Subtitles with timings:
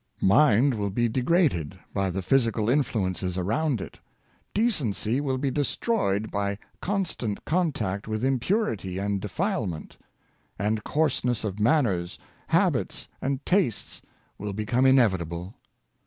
[0.23, 3.99] Mind will be degraded by the physical influences around it,
[4.51, 9.67] decency will be Dirt and hnmorality, 49 destroyed by constant contact with impurity and defile
[9.67, 9.97] ment,
[10.57, 12.17] and coarseness of manners,
[12.47, 14.01] habits, and tastes
[14.39, 15.53] will become inevitable.